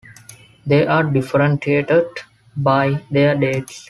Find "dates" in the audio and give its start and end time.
3.35-3.79